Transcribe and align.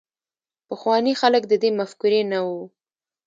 پخواني 0.67 1.13
خلک 1.21 1.43
د 1.47 1.53
دې 1.63 1.69
مفکورې 1.79 2.21
نه 2.31 2.39
وو. 2.47 2.61